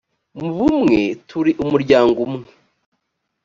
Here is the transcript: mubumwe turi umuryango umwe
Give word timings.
mubumwe 0.39 1.01
turi 1.29 1.51
umuryango 1.63 2.17
umwe 2.27 2.47